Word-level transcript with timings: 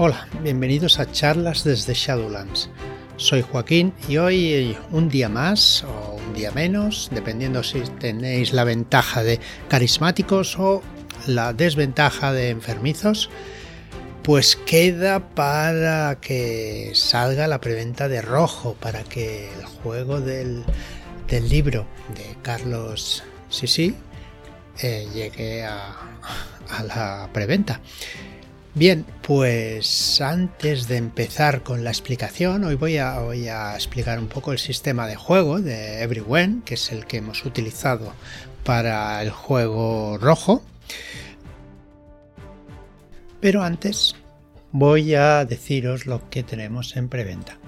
Hola, 0.00 0.28
bienvenidos 0.44 1.00
a 1.00 1.10
charlas 1.10 1.64
desde 1.64 1.92
Shadowlands. 1.92 2.70
Soy 3.16 3.42
Joaquín 3.42 3.92
y 4.08 4.18
hoy 4.18 4.78
un 4.92 5.08
día 5.08 5.28
más 5.28 5.82
o 5.82 6.14
un 6.14 6.34
día 6.34 6.52
menos, 6.52 7.08
dependiendo 7.12 7.64
si 7.64 7.80
tenéis 7.98 8.52
la 8.52 8.62
ventaja 8.62 9.24
de 9.24 9.40
carismáticos 9.68 10.56
o 10.56 10.84
la 11.26 11.52
desventaja 11.52 12.32
de 12.32 12.50
enfermizos, 12.50 13.28
pues 14.22 14.54
queda 14.54 15.30
para 15.30 16.20
que 16.20 16.92
salga 16.94 17.48
la 17.48 17.60
preventa 17.60 18.06
de 18.06 18.22
rojo, 18.22 18.76
para 18.78 19.02
que 19.02 19.52
el 19.52 19.64
juego 19.64 20.20
del, 20.20 20.64
libro 21.28 21.88
de 22.14 22.36
Carlos 22.42 23.24
Sisi 23.48 23.96
eh, 24.80 25.08
llegue 25.12 25.64
a, 25.64 25.92
a 26.70 26.84
la 26.84 27.30
preventa. 27.32 27.80
Bien, 28.74 29.04
pues 29.22 30.20
antes 30.20 30.88
de 30.88 30.98
empezar 30.98 31.62
con 31.62 31.84
la 31.84 31.90
explicación, 31.90 32.64
hoy 32.64 32.74
voy 32.76 32.98
a, 32.98 33.74
explicar 33.74 34.18
un 34.18 34.28
poco 34.28 34.52
el 34.52 34.58
sistema 34.58 35.06
de 35.06 35.16
juego 35.16 35.60
de 35.60 36.02
Everywhen, 36.02 36.62
que 36.62 36.74
es 36.74 36.92
el 36.92 37.06
que 37.06 37.16
hemos 37.16 37.44
utilizado 37.44 38.12
para 38.64 39.20
el 39.22 39.30
juego 39.30 40.18
rojo. 40.18 40.62
Pero 43.40 43.62
antes 43.62 44.16
voy 44.70 45.14
a 45.14 45.44
deciros 45.44 46.06
lo 46.06 46.28
que 46.30 46.42
tenemos 46.42 46.96
en 46.96 47.08
preventa. 47.08 47.58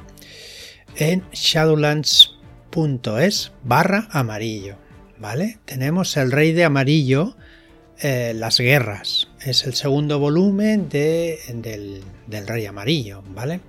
En 0.96 1.24
shadowlands.es 1.32 3.52
barra 3.64 4.08
amarillo, 4.10 4.76
¿vale? 5.18 5.58
Tenemos 5.64 6.16
el 6.16 6.30
rey 6.30 6.52
de 6.52 6.64
amarillo 6.64 7.36
eh, 8.00 8.32
las 8.34 8.58
guerras. 8.58 9.29
Es 9.40 9.64
el 9.64 9.74
segundo 9.74 10.18
volumen 10.18 10.90
de, 10.90 11.38
del, 11.54 12.46
Rey 12.46 12.66
Amarillo, 12.66 13.22
¿vale? 13.28 13.60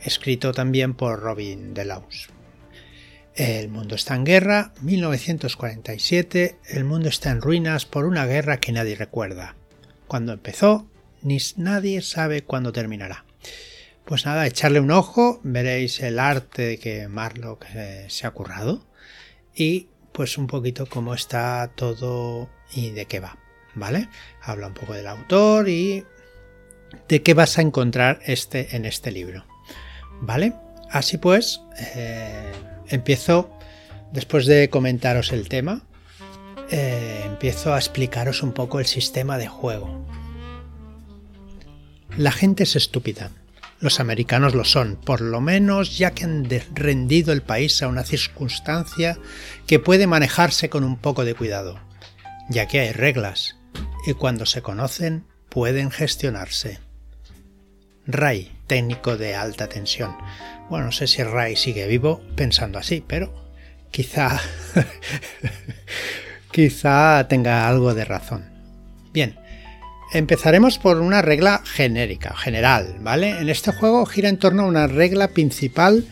Escrito 0.00 0.52
también 0.52 0.94
por 0.94 1.20
Robin 1.20 1.74
Delaus. 1.74 2.30
El 3.34 3.68
mundo 3.68 3.96
está 3.96 4.14
en 4.14 4.24
guerra, 4.24 4.72
1947, 4.80 6.56
el 6.70 6.84
mundo 6.84 7.10
está 7.10 7.30
en 7.30 7.42
ruinas 7.42 7.84
por 7.84 8.06
una 8.06 8.24
guerra 8.24 8.60
que 8.60 8.72
nadie 8.72 8.96
recuerda. 8.96 9.56
Cuando 10.06 10.32
empezó, 10.32 10.86
ni 11.20 11.36
nadie 11.56 12.00
sabe 12.00 12.42
cuándo 12.42 12.72
terminará. 12.72 13.26
Pues 14.06 14.24
nada, 14.24 14.46
echarle 14.46 14.80
un 14.80 14.90
ojo, 14.90 15.40
veréis 15.44 16.00
el 16.00 16.18
arte 16.18 16.78
que 16.78 17.08
Marlock 17.08 17.66
se 18.08 18.26
ha 18.26 18.30
currado 18.30 18.86
y 19.54 19.88
pues 20.12 20.38
un 20.38 20.46
poquito 20.46 20.86
cómo 20.86 21.12
está 21.12 21.70
todo 21.74 22.48
y 22.72 22.90
de 22.90 23.04
qué 23.04 23.20
va, 23.20 23.38
¿vale? 23.74 24.08
Habla 24.40 24.68
un 24.68 24.74
poco 24.74 24.94
del 24.94 25.06
autor 25.06 25.68
y 25.68 26.04
de 27.08 27.22
qué 27.22 27.34
vas 27.34 27.58
a 27.58 27.62
encontrar 27.62 28.20
este, 28.24 28.76
en 28.76 28.84
este 28.84 29.10
libro, 29.10 29.44
¿vale? 30.20 30.54
Así 30.90 31.16
pues, 31.18 31.62
eh, 31.94 32.52
empiezo, 32.88 33.50
después 34.12 34.46
de 34.46 34.68
comentaros 34.68 35.32
el 35.32 35.48
tema, 35.48 35.82
eh, 36.70 37.22
empiezo 37.24 37.72
a 37.72 37.78
explicaros 37.78 38.42
un 38.42 38.52
poco 38.52 38.78
el 38.78 38.86
sistema 38.86 39.38
de 39.38 39.48
juego. 39.48 40.06
La 42.16 42.32
gente 42.32 42.64
es 42.64 42.76
estúpida. 42.76 43.30
Los 43.80 43.98
americanos 43.98 44.54
lo 44.54 44.64
son, 44.64 44.96
por 44.96 45.20
lo 45.22 45.40
menos 45.40 45.98
ya 45.98 46.12
que 46.12 46.24
han 46.24 46.46
rendido 46.74 47.32
el 47.32 47.42
país 47.42 47.82
a 47.82 47.88
una 47.88 48.04
circunstancia 48.04 49.18
que 49.66 49.80
puede 49.80 50.06
manejarse 50.06 50.68
con 50.68 50.84
un 50.84 50.98
poco 50.98 51.24
de 51.24 51.34
cuidado 51.34 51.80
ya 52.48 52.66
que 52.66 52.80
hay 52.80 52.92
reglas 52.92 53.56
y 54.06 54.14
cuando 54.14 54.46
se 54.46 54.62
conocen 54.62 55.24
pueden 55.48 55.90
gestionarse. 55.90 56.78
Ray, 58.06 58.50
técnico 58.66 59.16
de 59.16 59.34
alta 59.34 59.68
tensión. 59.68 60.16
Bueno, 60.68 60.86
no 60.86 60.92
sé 60.92 61.06
si 61.06 61.22
Ray 61.22 61.56
sigue 61.56 61.86
vivo 61.86 62.20
pensando 62.34 62.78
así, 62.78 63.04
pero 63.06 63.32
quizá 63.90 64.40
quizá 66.50 67.26
tenga 67.28 67.68
algo 67.68 67.94
de 67.94 68.04
razón. 68.04 68.44
Bien, 69.12 69.38
empezaremos 70.12 70.78
por 70.78 71.00
una 71.00 71.22
regla 71.22 71.62
genérica, 71.64 72.34
general, 72.36 72.96
¿vale? 73.00 73.38
En 73.38 73.48
este 73.48 73.72
juego 73.72 74.04
gira 74.06 74.28
en 74.28 74.38
torno 74.38 74.62
a 74.62 74.66
una 74.66 74.86
regla 74.86 75.28
principal 75.28 76.06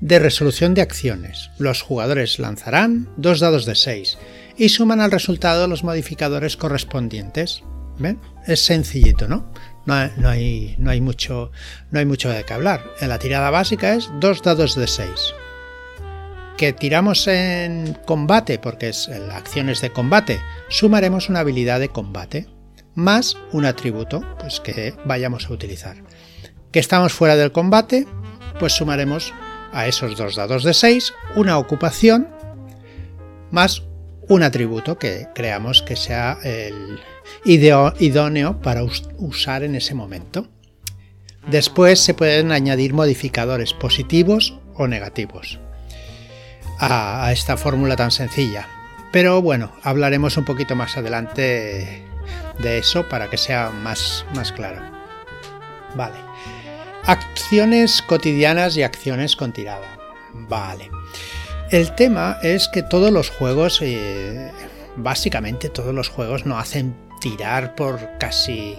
de 0.00 0.18
resolución 0.18 0.74
de 0.74 0.82
acciones. 0.82 1.50
Los 1.58 1.82
jugadores 1.82 2.38
lanzarán 2.38 3.08
dos 3.16 3.40
dados 3.40 3.66
de 3.66 3.74
6 3.74 4.18
y 4.56 4.68
suman 4.68 5.00
al 5.00 5.10
resultado 5.10 5.66
los 5.66 5.84
modificadores 5.84 6.56
correspondientes. 6.56 7.62
¿Ven? 7.98 8.20
Es 8.46 8.64
sencillito, 8.64 9.28
¿no? 9.28 9.52
No, 9.86 9.94
hay, 9.94 10.76
no, 10.78 10.90
hay, 10.90 11.00
mucho, 11.00 11.52
no 11.90 11.98
hay 11.98 12.06
mucho 12.06 12.30
de 12.30 12.44
qué 12.44 12.54
hablar. 12.54 12.82
En 13.00 13.08
la 13.08 13.18
tirada 13.18 13.50
básica 13.50 13.94
es 13.94 14.10
dos 14.18 14.42
dados 14.42 14.74
de 14.74 14.86
6. 14.86 15.08
Que 16.56 16.72
tiramos 16.72 17.26
en 17.26 17.96
combate, 18.06 18.58
porque 18.58 18.88
es 18.88 19.08
acciones 19.32 19.80
de 19.80 19.90
combate, 19.90 20.40
sumaremos 20.68 21.28
una 21.28 21.40
habilidad 21.40 21.80
de 21.80 21.88
combate 21.88 22.48
más 22.94 23.36
un 23.52 23.66
atributo 23.66 24.22
pues 24.38 24.60
que 24.60 24.94
vayamos 25.04 25.46
a 25.46 25.52
utilizar. 25.52 25.96
Que 26.70 26.78
estamos 26.78 27.12
fuera 27.12 27.36
del 27.36 27.52
combate, 27.52 28.06
pues 28.58 28.72
sumaremos 28.72 29.32
a 29.72 29.86
esos 29.86 30.16
dos 30.16 30.36
dados 30.36 30.62
de 30.62 30.74
6 30.74 31.12
una 31.36 31.58
ocupación 31.58 32.28
más 33.50 33.82
un 34.28 34.42
atributo 34.42 34.98
que 34.98 35.28
creamos 35.34 35.82
que 35.82 35.96
sea 35.96 36.38
el 36.42 37.00
idóneo 37.44 38.60
para 38.60 38.82
usar 39.18 39.62
en 39.62 39.74
ese 39.74 39.94
momento. 39.94 40.46
Después 41.46 42.00
se 42.00 42.14
pueden 42.14 42.52
añadir 42.52 42.94
modificadores 42.94 43.74
positivos 43.74 44.58
o 44.74 44.86
negativos 44.86 45.58
a, 46.78 47.30
esta 47.32 47.56
fórmula 47.56 47.96
tan 47.96 48.10
sencilla. 48.10 48.68
Pero 49.12 49.42
bueno, 49.42 49.72
hablaremos 49.82 50.36
un 50.36 50.44
poquito 50.44 50.74
más 50.74 50.96
adelante 50.96 52.02
de 52.58 52.78
eso 52.78 53.08
para 53.08 53.30
que 53.30 53.36
sea 53.36 53.70
más, 53.70 54.24
más 54.34 54.52
claro. 54.52 54.82
Vale. 55.94 56.16
Acciones 57.04 58.02
cotidianas 58.02 58.76
y 58.76 58.82
acciones 58.82 59.36
con 59.36 59.52
tirada. 59.52 59.98
Vale. 60.32 60.90
El 61.74 61.90
tema 61.90 62.38
es 62.44 62.68
que 62.68 62.84
todos 62.84 63.10
los 63.10 63.30
juegos, 63.30 63.80
eh, 63.82 64.52
básicamente 64.94 65.68
todos 65.68 65.92
los 65.92 66.08
juegos 66.08 66.46
no 66.46 66.56
hacen 66.56 66.94
tirar 67.20 67.74
por 67.74 67.98
casi 68.20 68.76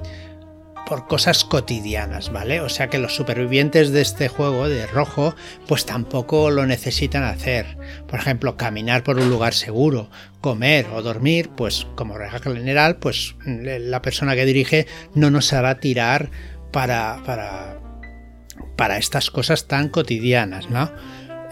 por 0.88 1.06
cosas 1.06 1.44
cotidianas, 1.44 2.32
¿vale? 2.32 2.62
O 2.62 2.70
sea 2.70 2.88
que 2.88 2.98
los 2.98 3.14
supervivientes 3.14 3.92
de 3.92 4.00
este 4.00 4.30
juego 4.30 4.70
de 4.70 4.88
rojo 4.88 5.36
pues 5.68 5.86
tampoco 5.86 6.50
lo 6.52 6.66
necesitan 6.66 7.26
hacer. 7.26 7.78
Por 8.08 8.18
ejemplo, 8.18 8.56
caminar 8.56 9.04
por 9.04 9.20
un 9.20 9.30
lugar 9.30 9.54
seguro, 9.54 10.10
comer 10.40 10.88
o 10.96 11.02
dormir, 11.02 11.50
pues 11.50 11.86
como 11.96 12.18
regla 12.18 12.40
general, 12.40 12.96
pues 12.96 13.36
la 13.46 14.02
persona 14.02 14.36
que 14.36 14.46
dirige 14.46 14.88
no 15.14 15.32
nos 15.32 15.52
hará 15.52 15.82
tirar 15.82 16.32
para, 16.72 17.22
para, 17.26 17.78
para 18.78 18.98
estas 18.98 19.32
cosas 19.32 19.68
tan 19.68 19.90
cotidianas, 19.90 20.70
¿no? 20.70 20.90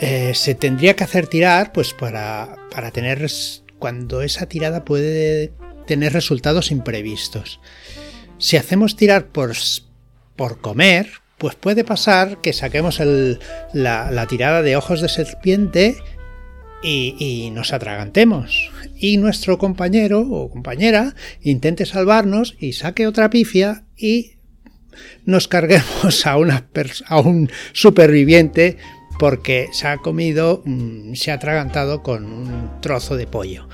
Eh, 0.06 0.34
se 0.36 0.54
tendría 0.54 0.98
que 0.98 1.06
hacer 1.06 1.28
tirar 1.28 1.72
pues 1.72 1.94
para, 1.94 2.58
para 2.70 2.92
tener 2.92 3.26
cuando 3.80 4.22
esa 4.22 4.48
tirada 4.48 4.84
puede 4.84 5.54
tener 5.88 6.12
resultados 6.12 6.72
imprevistos. 6.72 7.62
Si 8.38 8.58
hacemos 8.58 8.98
tirar 8.98 9.28
por, 9.28 9.54
por 10.36 10.60
comer, 10.60 11.10
pues 11.38 11.56
puede 11.56 11.86
pasar 11.86 12.42
que 12.42 12.52
saquemos 12.52 13.00
la, 13.72 14.28
tirada 14.28 14.62
de 14.62 14.76
ojos 14.76 15.00
de 15.00 15.08
serpiente 15.08 15.96
y, 16.84 17.16
y, 17.18 17.52
nos 17.52 17.72
atragantemos. 17.72 18.72
Y 18.98 19.16
nuestro 19.16 19.58
compañero 19.58 20.20
o 20.20 20.50
compañera 20.50 21.16
intente 21.42 21.86
salvarnos 21.86 22.58
y 22.60 22.74
saque 22.74 23.08
otra 23.08 23.30
pifia 23.30 23.86
y 23.96 24.34
nos 25.26 25.48
carguemos 25.48 26.26
a, 26.28 26.36
una 26.38 26.68
a 27.08 27.20
un 27.22 27.50
superviviente 27.72 28.78
porque 29.20 29.70
se 29.72 29.88
ha 29.88 29.98
comido, 29.98 30.62
mm, 30.66 31.14
se 31.14 31.32
ha 31.32 31.36
atragantado 31.36 32.04
con 32.04 32.26
un 32.26 32.82
trozo 32.82 33.16
de 33.16 33.28
pollo. 33.28 33.68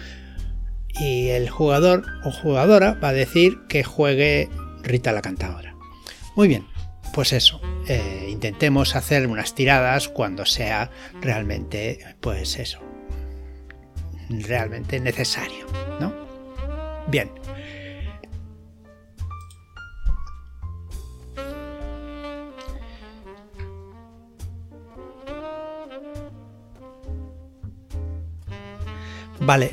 Y 1.00 1.30
el 1.30 1.50
jugador 1.50 2.03
o 2.25 2.31
jugadora 2.31 2.95
va 2.95 3.09
a 3.09 3.13
decir 3.13 3.59
que 3.68 3.83
juegue 3.83 4.50
Rita 4.83 5.12
la 5.12 5.21
cantadora. 5.21 5.75
Muy 6.36 6.47
bien, 6.47 6.65
pues 7.13 7.33
eso, 7.33 7.62
eh, 7.88 8.27
intentemos 8.30 8.95
hacer 8.95 9.27
unas 9.27 9.56
tiradas 9.56 10.07
cuando 10.07 10.45
sea 10.45 10.89
realmente, 11.21 12.00
pues 12.21 12.57
eso, 12.59 12.80
realmente 14.30 15.00
necesario, 15.00 15.65
¿no? 16.00 16.13
Bien, 17.07 17.30
Vale, 29.49 29.71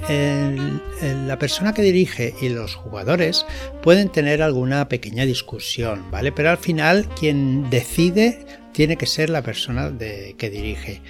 la 1.26 1.38
persona 1.38 1.75
que 1.75 1.82
dirige 1.82 2.32
y 2.40 2.49
los 2.49 2.75
jugadores 2.75 3.44
pueden 3.82 4.08
tener 4.08 4.40
alguna 4.40 4.88
pequeña 4.88 5.26
discusión, 5.26 6.11
¿vale? 6.11 6.32
Pero 6.32 6.49
al 6.49 6.56
final 6.56 7.06
quien 7.11 7.69
decide 7.69 8.46
tiene 8.73 8.96
que 8.96 9.05
ser 9.05 9.28
la 9.28 9.43
persona 9.43 9.93
que 9.99 10.50
dirige. 10.50 11.02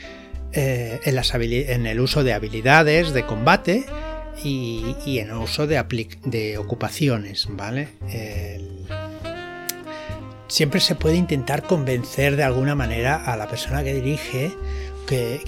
Eh, 0.52 0.98
en, 1.04 1.86
el 1.86 2.00
uso 2.00 2.24
de 2.24 2.32
habilidades 2.32 3.12
de 3.12 3.24
combate 3.24 3.86
y, 4.42 4.96
en 5.20 5.28
el 5.28 5.36
uso 5.36 5.68
de, 5.68 6.08
de 6.24 6.58
ocupaciones, 6.58 7.46
¿vale? 7.48 7.86
siempre 10.48 10.80
se 10.80 10.96
puede 10.96 11.14
intentar 11.14 11.62
convencer 11.62 12.34
de 12.34 12.42
alguna 12.42 12.74
manera 12.74 13.14
a 13.14 13.36
la 13.36 13.46
persona 13.46 13.84
que 13.84 13.94
dirige 13.94 14.52
que, 15.06 15.40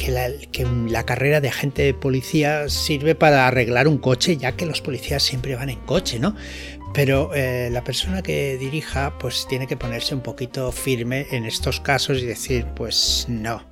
la, 0.90 1.04
carrera 1.04 1.40
de 1.40 1.48
agente 1.48 1.82
de 1.82 1.94
policía 1.94 2.68
sirve 2.68 3.14
para 3.14 3.46
arreglar 3.46 3.88
un 3.88 3.98
coche, 3.98 4.36
ya 4.36 4.52
que 4.52 4.66
los 4.66 4.80
policías 4.80 5.22
siempre 5.22 5.56
van 5.56 5.70
en 5.70 5.80
coche, 5.80 6.18
¿no? 6.18 6.34
Pero 6.94 7.34
eh, 7.34 7.68
la 7.70 7.84
persona 7.84 8.22
que 8.22 8.56
dirija, 8.56 9.18
pues 9.18 9.46
tiene 9.48 9.66
que 9.66 9.76
ponerse 9.76 10.14
un 10.14 10.22
poquito 10.22 10.72
firme 10.72 11.26
en 11.32 11.44
estos 11.44 11.80
casos 11.80 12.22
y 12.22 12.26
decir, 12.26 12.66
pues 12.74 13.26
no, 13.28 13.68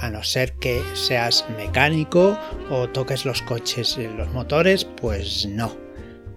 a 0.00 0.10
no 0.10 0.22
ser 0.22 0.54
que 0.54 0.82
seas 0.94 1.46
mecánico 1.56 2.38
o 2.70 2.88
toques 2.88 3.24
los 3.24 3.42
coches, 3.42 3.96
los 3.96 4.28
motores, 4.32 4.84
pues 4.84 5.46
no, 5.46 5.76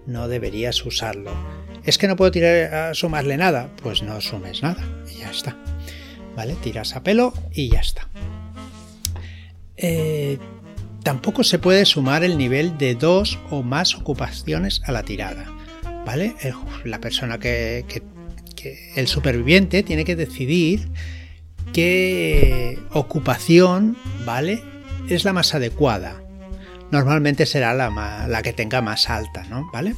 no 0.06 0.28
deberías 0.28 0.84
usarlo. 0.84 1.32
Es 1.84 1.98
que 1.98 2.08
no 2.08 2.16
puedo 2.16 2.30
tirar 2.30 2.74
a 2.74 2.94
sumarle 2.94 3.36
nada, 3.36 3.70
pues 3.82 4.02
no 4.02 4.20
sumes 4.20 4.62
nada 4.62 4.82
y 5.12 5.18
ya 5.18 5.30
está. 5.30 5.56
¿Vale? 6.34 6.54
Tiras 6.54 6.94
a 6.96 7.02
pelo 7.02 7.32
y 7.52 7.70
ya 7.70 7.80
está. 7.80 8.08
Eh, 9.76 10.38
tampoco 11.02 11.44
se 11.44 11.58
puede 11.58 11.84
sumar 11.84 12.24
el 12.24 12.38
nivel 12.38 12.78
de 12.78 12.94
dos 12.94 13.38
o 13.50 13.62
más 13.62 13.94
ocupaciones 13.94 14.82
a 14.84 14.92
la 14.92 15.02
tirada. 15.02 15.52
¿Vale? 16.04 16.36
la 16.84 17.00
persona 17.00 17.38
que, 17.38 17.84
el 18.94 19.08
superviviente 19.08 19.82
tiene 19.82 20.04
que 20.04 20.14
decidir 20.14 20.88
qué 21.72 22.78
ocupación, 22.92 23.96
¿vale? 24.24 24.62
Es 25.08 25.24
la 25.24 25.32
más 25.32 25.54
adecuada. 25.54 26.22
Normalmente 26.92 27.44
será 27.44 27.74
la, 27.74 28.42
que 28.42 28.52
tenga 28.52 28.82
más 28.82 29.10
alta, 29.10 29.44
¿no? 29.50 29.68
¿Vale? 29.72 29.96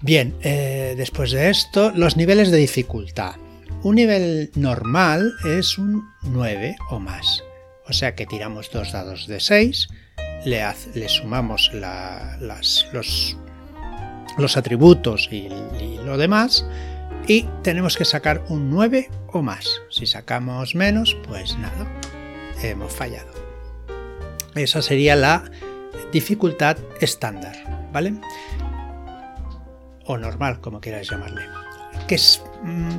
Bien, 0.00 0.34
eh, 0.42 0.94
después 0.96 1.32
de 1.32 1.50
esto, 1.50 1.92
los 1.94 2.16
niveles 2.16 2.50
de 2.50 2.58
dificultad. 2.58 3.34
Un 3.82 3.96
nivel 3.96 4.50
normal 4.54 5.34
es 5.44 5.78
un 5.78 6.04
9 6.22 6.76
o 6.90 7.00
más. 7.00 7.42
O 7.90 7.92
sea 7.92 8.14
que 8.14 8.24
tiramos 8.24 8.70
dos 8.70 8.92
dados 8.92 9.26
de 9.26 9.40
6, 9.40 9.88
le, 10.44 11.08
sumamos 11.08 11.72
los, 11.74 13.36
atributos 14.56 15.28
y, 15.32 15.48
lo 16.04 16.16
demás 16.16 16.64
y 17.26 17.48
tenemos 17.64 17.96
que 17.96 18.04
sacar 18.04 18.44
un 18.48 18.70
9 18.70 19.10
o 19.32 19.42
más. 19.42 19.82
Si 19.90 20.06
sacamos 20.06 20.76
menos, 20.76 21.16
pues 21.26 21.58
nada, 21.58 21.84
hemos 22.62 22.92
fallado. 22.92 23.32
Esa 24.54 24.82
sería 24.82 25.16
la 25.16 25.50
dificultad 26.12 26.78
estándar, 27.00 27.88
¿vale? 27.92 28.14
O 30.04 30.16
normal, 30.16 30.60
como 30.60 30.80
quieras 30.80 31.10
llamarle 31.10 31.42
que, 32.06 32.14
es, 32.14 32.42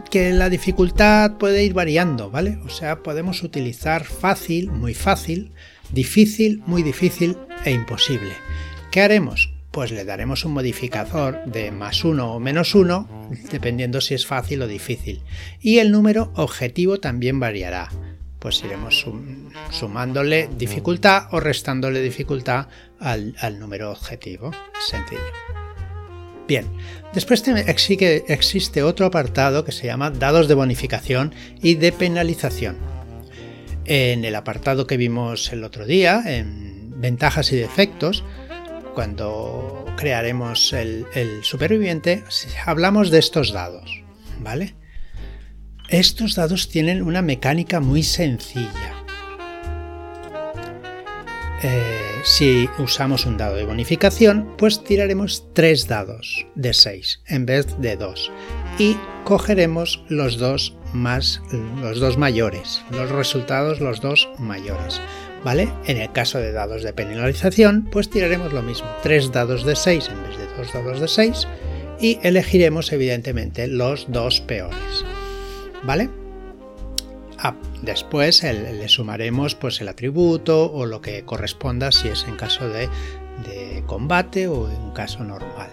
que 0.09 0.31
la 0.31 0.49
dificultad 0.49 1.37
puede 1.37 1.63
ir 1.63 1.73
variando, 1.73 2.29
¿vale? 2.29 2.59
O 2.65 2.69
sea, 2.69 3.03
podemos 3.03 3.43
utilizar 3.43 4.03
fácil, 4.03 4.71
muy 4.71 4.93
fácil, 4.93 5.51
difícil, 5.91 6.61
muy 6.65 6.83
difícil 6.83 7.37
e 7.65 7.71
imposible. 7.71 8.31
¿Qué 8.91 9.01
haremos? 9.01 9.53
Pues 9.71 9.91
le 9.91 10.03
daremos 10.03 10.43
un 10.43 10.53
modificador 10.53 11.45
de 11.45 11.71
más 11.71 12.03
uno 12.03 12.33
o 12.33 12.39
menos 12.39 12.75
uno, 12.75 13.07
dependiendo 13.51 14.01
si 14.01 14.13
es 14.13 14.25
fácil 14.25 14.61
o 14.63 14.67
difícil. 14.67 15.21
Y 15.61 15.79
el 15.79 15.91
número 15.91 16.31
objetivo 16.35 16.99
también 16.99 17.39
variará. 17.39 17.89
Pues 18.39 18.63
iremos 18.63 19.05
sumándole 19.69 20.49
dificultad 20.57 21.27
o 21.31 21.39
restándole 21.39 22.01
dificultad 22.01 22.67
al, 22.99 23.35
al 23.39 23.59
número 23.59 23.91
objetivo. 23.91 24.51
Sencillo. 24.79 25.50
Bien, 26.51 26.67
después 27.13 27.47
existe 27.47 28.83
otro 28.83 29.05
apartado 29.05 29.63
que 29.63 29.71
se 29.71 29.87
llama 29.87 30.11
dados 30.11 30.49
de 30.49 30.53
bonificación 30.53 31.33
y 31.61 31.75
de 31.75 31.93
penalización. 31.93 32.75
En 33.85 34.25
el 34.25 34.35
apartado 34.35 34.85
que 34.85 34.97
vimos 34.97 35.53
el 35.53 35.63
otro 35.63 35.85
día, 35.85 36.21
en 36.25 36.99
ventajas 36.99 37.53
y 37.53 37.55
defectos, 37.55 38.25
cuando 38.93 39.85
crearemos 39.95 40.73
el, 40.73 41.05
superviviente, 41.43 42.25
hablamos 42.65 43.11
de 43.11 43.19
estos 43.19 43.53
dados, 43.53 44.03
¿vale? 44.41 44.75
Estos 45.87 46.35
dados 46.35 46.67
tienen 46.67 47.01
una 47.01 47.21
mecánica 47.21 47.79
muy 47.79 48.03
sencilla. 48.03 49.05
Eh, 51.63 52.10
si 52.23 52.69
usamos 52.77 53.25
un 53.25 53.37
dado 53.37 53.55
de 53.55 53.65
bonificación, 53.65 54.55
pues 54.57 54.83
tiraremos 54.83 55.45
3 55.53 55.87
dados 55.87 56.45
de 56.55 56.73
6 56.73 57.21
en 57.27 57.45
vez 57.45 57.67
de 57.79 57.95
2 57.95 58.31
y 58.77 58.97
cogeremos 59.23 60.03
los 60.09 60.37
dos 60.37 60.75
más 60.93 61.41
los 61.81 61.99
dos 61.99 62.17
mayores, 62.17 62.83
los 62.91 63.09
resultados 63.09 63.79
los 63.79 64.01
dos 64.01 64.29
mayores. 64.37 65.01
¿Vale? 65.43 65.73
En 65.85 65.97
el 65.97 66.11
caso 66.11 66.37
de 66.37 66.51
dados 66.51 66.83
de 66.83 66.93
penalización, 66.93 67.87
pues 67.91 68.11
tiraremos 68.11 68.53
lo 68.53 68.61
mismo, 68.61 68.87
3 69.01 69.31
dados 69.31 69.65
de 69.65 69.75
6 69.75 70.09
en 70.09 70.23
vez 70.23 70.37
de 70.37 70.57
2 70.57 70.73
dados 70.73 70.99
de 70.99 71.07
6 71.07 71.47
y 71.99 72.19
elegiremos 72.21 72.91
evidentemente 72.91 73.67
los 73.67 74.11
dos 74.11 74.41
peores. 74.41 75.05
¿Vale? 75.83 76.20
Ah, 77.43 77.55
después 77.81 78.43
le 78.43 78.87
sumaremos 78.87 79.55
pues, 79.55 79.81
el 79.81 79.87
atributo 79.87 80.71
o 80.71 80.85
lo 80.85 81.01
que 81.01 81.25
corresponda 81.25 81.91
si 81.91 82.07
es 82.07 82.25
en 82.27 82.35
caso 82.35 82.69
de, 82.69 82.87
combate 83.87 84.47
o 84.47 84.69
en 84.69 84.91
caso 84.91 85.23
normal. 85.23 85.71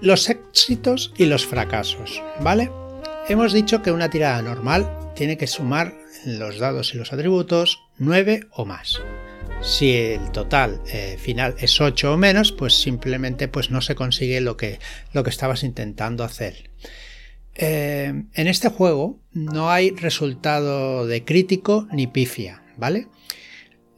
Los 0.00 0.30
éxitos 0.30 1.12
y 1.16 1.24
los 1.24 1.44
fracasos, 1.44 2.22
¿vale? 2.40 2.70
Hemos 3.28 3.52
dicho 3.52 3.82
que 3.82 3.90
una 3.90 4.10
tirada 4.10 4.40
normal 4.42 4.88
tiene 5.16 5.36
que 5.36 5.48
sumar 5.48 5.92
los 6.24 6.60
dados 6.60 6.94
y 6.94 6.98
los 6.98 7.12
atributos 7.12 7.80
9 7.98 8.46
o 8.52 8.64
más. 8.64 9.00
Si 9.60 9.92
el 9.92 10.30
total 10.30 10.80
eh, 10.86 11.16
final 11.20 11.56
es 11.58 11.80
8 11.80 12.12
o 12.12 12.16
menos, 12.16 12.52
pues 12.52 12.74
simplemente 12.74 13.48
pues 13.48 13.70
no 13.70 13.80
se 13.80 13.96
consigue 13.96 14.40
lo 14.40 14.56
que, 14.56 14.78
lo 15.12 15.24
que 15.24 15.30
estabas 15.30 15.64
intentando 15.64 16.22
hacer. 16.22 16.70
Eh, 17.54 18.24
en 18.32 18.48
este 18.48 18.68
juego 18.68 19.20
no 19.32 19.70
hay 19.70 19.90
resultado 19.90 21.06
de 21.06 21.24
crítico 21.24 21.86
ni 21.92 22.06
pifia, 22.06 22.62
¿vale? 22.76 23.08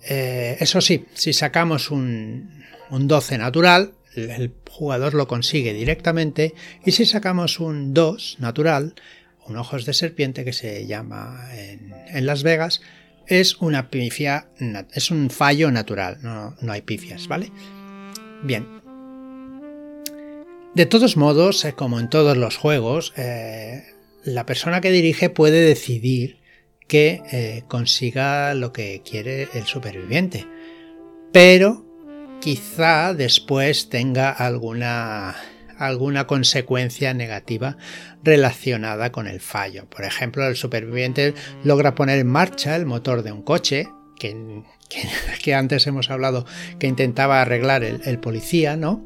Eh, 0.03 0.57
eso 0.61 0.81
sí, 0.81 1.07
si 1.15 1.33
sacamos 1.33 1.91
un, 1.91 2.51
12 2.91 3.39
natural, 3.39 3.95
el 4.15 4.53
jugador 4.71 5.15
lo 5.15 5.27
consigue 5.27 5.73
directamente 5.73 6.55
y 6.85 6.93
si 6.93 7.07
sacamos 7.07 7.59
un 7.59 7.95
2 7.95 8.37
natural, 8.39 8.95
un 9.47 9.57
ojos 9.57 9.85
de 9.85 9.95
serpiente 9.95 10.45
que 10.45 10.53
se 10.53 10.87
llama 10.87 11.49
en, 11.55 12.27
Las 12.27 12.43
Vegas, 12.43 12.81
es 13.27 13.57
una 13.57 13.89
pifia, 13.89 14.49
es 14.93 15.11
un 15.11 15.31
fallo 15.31 15.71
natural, 15.71 16.19
no, 16.23 16.55
no 16.61 16.73
hay 16.73 16.83
pifias, 16.83 17.27
¿vale? 17.27 17.51
Bien, 18.43 18.84
de 20.75 20.87
todos 20.87 21.17
modos, 21.17 21.65
eh, 21.65 21.73
como 21.75 22.01
en 22.01 22.11
todos 22.11 22.37
los 22.37 22.57
juegos, 22.57 23.13
eh, 23.17 23.85
la 24.25 24.45
persona 24.45 24.81
que 24.81 24.91
dirige 24.91 25.31
puede 25.31 25.61
decidir 25.61 26.41
que 26.89 27.23
eh, 27.33 27.63
consiga 27.69 28.55
lo 28.55 28.73
que 28.73 29.03
quiere 29.09 29.49
el 29.55 29.65
superviviente. 29.67 30.47
Pero 31.33 31.87
quizá 32.41 33.15
después 33.15 33.89
tenga 33.89 34.31
alguna, 34.31 35.37
alguna 35.79 36.27
consecuencia 36.27 37.15
negativa 37.15 37.77
relacionada 38.23 39.13
con 39.13 39.29
el 39.29 39.41
fallo. 39.41 39.89
Por 39.89 40.05
ejemplo, 40.05 40.47
el 40.47 40.57
superviviente 40.57 41.35
logra 41.63 41.95
poner 41.95 42.19
en 42.19 42.27
marcha 42.27 42.77
el 42.77 42.85
motor 42.85 43.23
de 43.23 43.33
un 43.33 43.43
coche, 43.43 43.89
que, 44.19 44.63
que, 45.43 45.55
antes 45.55 45.87
hemos 45.87 46.11
hablado 46.11 46.47
que 46.79 46.87
intentaba 46.87 47.41
arreglar 47.41 47.85
el, 47.85 48.03
el 48.05 48.19
policía, 48.19 48.77
¿no? 48.77 49.05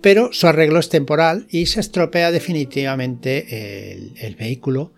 Pero 0.00 0.32
su 0.32 0.46
arreglo 0.46 0.78
es 0.78 0.88
temporal 0.88 1.46
y 1.50 1.66
se 1.66 1.80
estropea 1.80 2.30
definitivamente 2.30 4.16
el, 4.26 4.36
vehículo 4.36 4.92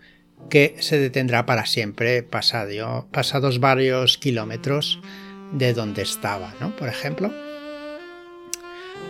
que 0.49 0.75
se 0.79 0.99
detendrá 0.99 1.45
para 1.45 1.65
siempre 1.65 2.23
pasados 2.23 3.59
varios 3.59 4.17
kilómetros 4.17 4.99
de 5.53 5.73
donde 5.73 6.01
estaba, 6.01 6.53
¿no? 6.59 6.75
Por 6.75 6.89
ejemplo. 6.89 7.31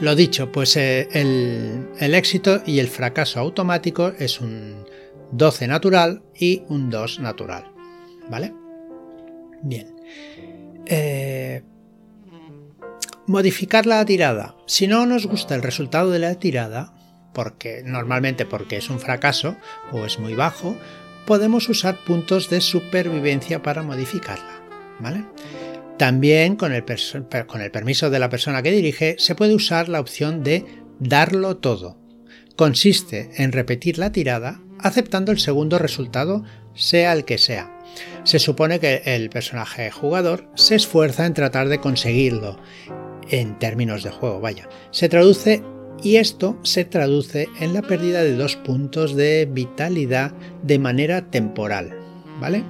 Lo 0.02 0.16
dicho, 0.16 0.52
pues 0.52 0.76
eh, 0.76 1.08
el, 1.14 2.14
éxito 2.16 2.62
y 2.66 2.80
el 2.80 2.88
fracaso 2.88 3.40
automático 3.40 4.14
es 4.20 4.42
un 4.42 4.86
12 5.32 5.68
natural 5.68 6.24
y 6.36 6.64
un 6.68 6.90
2 6.90 7.20
natural. 7.20 7.72
¿Vale? 8.30 8.54
Bien. 9.62 9.96
Eh, 10.86 11.62
Modificar 13.25 13.86
la 13.86 14.03
tirada. 14.03 14.56
Si 14.68 14.86
no 14.86 15.06
nos 15.06 15.27
gusta 15.27 15.56
el 15.56 15.62
resultado 15.62 16.12
de 16.12 16.20
la 16.20 16.36
tirada, 16.36 16.94
porque 17.34 17.82
normalmente 17.86 18.46
porque 18.46 18.75
es 18.75 18.89
un 18.89 19.00
fracaso 19.00 19.56
o 19.94 20.06
es 20.06 20.20
muy 20.20 20.36
bajo, 20.36 20.75
podemos 21.25 21.70
usar 21.70 22.03
puntos 22.03 22.50
de 22.50 22.60
supervivencia 22.60 23.63
para 23.63 23.82
modificarla. 23.82 24.62
¿vale? 25.00 25.24
También 25.98 26.58
con 26.58 26.74
el, 26.74 26.84
con 27.48 27.62
el 27.62 27.72
permiso 27.72 28.10
de 28.10 28.20
la 28.20 28.30
persona 28.30 28.62
que 28.62 28.72
dirige 28.72 29.15
se 29.20 29.36
puede 29.36 29.56
usar 29.56 29.88
la 29.88 30.01
opción 30.01 30.44
de 30.44 30.65
darlo 31.00 31.58
todo. 31.58 31.98
Consiste 32.58 33.32
en 33.38 33.53
repetir 33.53 34.00
la 34.00 34.12
tirada 34.12 34.62
aceptando 34.80 35.32
el 35.32 35.39
segundo 35.39 35.80
resultado 35.80 36.44
sea 36.75 37.13
el 37.13 37.24
que 37.24 37.38
sea. 37.38 37.72
Se 38.24 38.39
supone 38.39 38.80
que 38.80 39.01
el 39.06 39.30
personaje 39.30 39.92
jugador 39.92 40.50
se 40.56 40.75
esfuerza 40.75 41.25
en 41.25 41.34
tratar 41.34 41.70
de 41.70 41.80
conseguirlo 41.80 42.60
en 43.30 43.58
términos 43.60 44.03
de 44.03 44.12
juego, 44.12 44.39
vaya. 44.39 44.70
Se 44.92 45.10
traduce 45.10 45.63
y 46.01 46.18
esto 46.18 46.58
se 46.63 46.86
traduce 46.86 47.48
en 47.60 47.74
la 47.74 47.82
pérdida 47.82 48.24
de 48.24 48.36
dos 48.36 48.56
puntos 48.56 49.15
de 49.15 49.48
vitalidad 49.50 50.34
de 50.62 50.80
manera 50.80 51.30
temporal, 51.30 51.98
¿vale? 52.39 52.63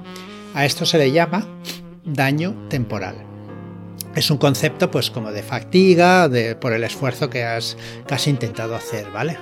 A 0.54 0.64
esto 0.64 0.86
se 0.86 0.98
le 0.98 1.10
llama 1.10 1.46
daño 2.04 2.54
temporal. 2.68 3.16
Es 4.14 4.30
un 4.30 4.38
concepto 4.38 4.90
pues 4.90 5.10
como 5.10 5.32
de 5.32 5.42
fatiga 5.42 6.30
por 6.60 6.72
el 6.72 6.84
esfuerzo 6.84 7.28
que 7.28 7.42
has, 7.42 7.76
que 8.06 8.14
has 8.14 8.26
intentado 8.28 8.76
hacer, 8.76 9.10
¿vale? 9.10 9.36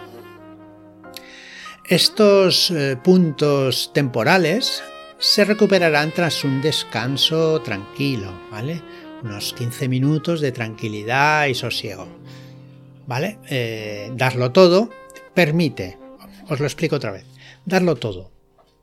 Estos 1.85 2.71
eh, 2.71 2.97
puntos 3.03 3.91
temporales 3.93 4.83
se 5.19 5.45
recuperarán 5.45 6.13
tras 6.13 6.43
un 6.45 6.63
descanso 6.63 7.61
tranquilo, 7.61 8.33
¿vale? 8.51 8.81
Unos 9.23 9.53
15 9.53 9.89
minutos 9.89 10.41
de 10.41 10.53
tranquilidad 10.53 11.47
y 11.47 11.55
sosiego. 11.55 12.09
¿Vale? 13.07 13.39
Eh, 13.49 14.13
darlo 14.17 14.53
todo 14.53 14.91
permite, 15.35 15.99
os 16.49 16.61
lo 16.61 16.67
explico 16.67 16.97
otra 16.97 17.13
vez, 17.13 17.25
darlo 17.65 17.97
todo 17.97 18.33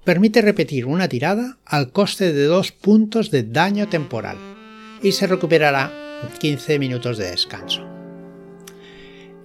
permite 0.09 0.41
repetir 0.41 0.87
una 0.87 1.07
tirada 1.07 1.59
al 1.65 1.91
coste 1.91 2.33
de 2.33 2.45
dos 2.45 2.71
puntos 2.71 3.29
de 3.29 3.43
daño 3.43 3.89
temporal 3.89 4.37
y 5.03 5.11
se 5.11 5.27
recuperará 5.27 5.91
15 6.39 6.79
minutos 6.79 7.19
de 7.19 7.29
descanso. 7.29 7.85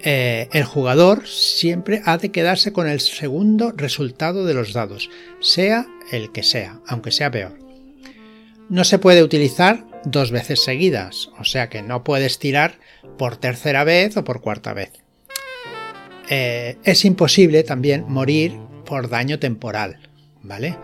Eh, 0.01 0.49
el 0.53 0.65
jugador 0.65 1.27
siempre 1.27 2.01
ha 2.07 2.17
de 2.17 2.31
quedarse 2.31 2.73
con 2.73 2.89
el 2.89 3.01
segundo 3.01 3.73
resultado 3.73 4.47
de 4.47 4.55
los 4.55 4.73
dados, 4.73 5.11
sea 5.39 5.87
el 6.11 6.33
que 6.33 6.43
sea, 6.43 6.81
aunque 6.87 7.11
sea 7.11 7.31
peor. 7.31 7.59
No 8.71 8.85
se 8.85 8.99
puede 8.99 9.23
utilizar 9.23 9.85
dos 10.05 10.31
veces 10.31 10.63
seguidas, 10.63 11.31
o 11.39 11.45
sea 11.45 11.69
que 11.69 11.83
no 11.83 12.05
puedes 12.05 12.39
tirar 12.39 12.79
por 13.19 13.37
tercera 13.37 13.85
vez 13.85 14.17
o 14.17 14.25
por 14.25 14.41
cuarta 14.41 14.73
vez. 14.73 14.93
Eh, 16.29 16.79
es 16.85 17.05
imposible 17.05 17.63
también 17.65 18.05
morir 18.09 18.59
por 18.85 19.09
daño 19.09 19.39
temporal, 19.39 19.99
¿vale? 20.43 20.77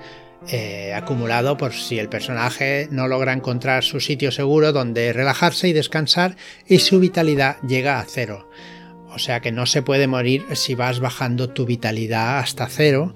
Eh, 0.48 0.94
acumulado 0.94 1.58
por 1.58 1.74
si 1.74 1.98
el 1.98 2.08
personaje 2.08 2.88
no 2.90 3.08
logra 3.08 3.34
encontrar 3.34 3.84
su 3.84 4.00
sitio 4.00 4.32
seguro 4.32 4.72
donde 4.72 5.12
relajarse 5.12 5.68
y 5.68 5.74
descansar 5.74 6.36
y 6.66 6.78
su 6.78 6.98
vitalidad 6.98 7.56
llega 7.60 8.00
a 8.00 8.06
cero. 8.08 8.48
O 9.12 9.18
sea 9.18 9.40
que 9.40 9.52
no 9.52 9.66
se 9.66 9.82
puede 9.82 10.06
morir 10.06 10.46
si 10.54 10.74
vas 10.74 11.00
bajando 11.00 11.50
tu 11.50 11.66
vitalidad 11.66 12.38
hasta 12.38 12.68
cero 12.68 13.12